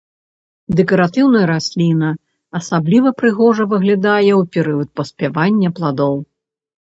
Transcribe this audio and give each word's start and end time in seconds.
Дэкаратыўная 0.77 1.41
расліна, 1.53 2.09
асабліва 2.59 3.09
прыгожа 3.19 3.63
выглядае 3.75 4.31
ў 4.39 4.51
перыяд 4.57 4.89
паспявання 5.03 5.69
пладоў. 5.83 6.15